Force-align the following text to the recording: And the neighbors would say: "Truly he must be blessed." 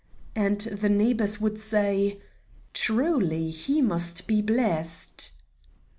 And 0.35 0.61
the 0.61 0.89
neighbors 0.89 1.39
would 1.39 1.59
say: 1.59 2.19
"Truly 2.73 3.51
he 3.51 3.83
must 3.83 4.25
be 4.25 4.41
blessed." 4.41 5.31